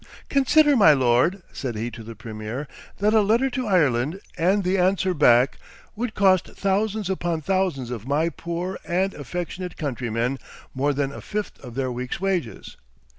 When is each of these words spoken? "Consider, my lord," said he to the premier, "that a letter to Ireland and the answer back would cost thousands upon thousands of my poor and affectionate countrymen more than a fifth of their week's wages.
"Consider, 0.29 0.75
my 0.75 0.93
lord," 0.93 1.43
said 1.53 1.75
he 1.75 1.91
to 1.91 2.01
the 2.03 2.15
premier, 2.15 2.67
"that 2.97 3.13
a 3.13 3.21
letter 3.21 3.51
to 3.51 3.67
Ireland 3.67 4.19
and 4.35 4.63
the 4.63 4.79
answer 4.79 5.13
back 5.13 5.59
would 5.95 6.15
cost 6.15 6.47
thousands 6.47 7.07
upon 7.07 7.41
thousands 7.41 7.91
of 7.91 8.07
my 8.07 8.29
poor 8.29 8.79
and 8.83 9.13
affectionate 9.13 9.77
countrymen 9.77 10.39
more 10.73 10.91
than 10.91 11.11
a 11.11 11.21
fifth 11.21 11.59
of 11.63 11.75
their 11.75 11.91
week's 11.91 12.19
wages. 12.19 12.77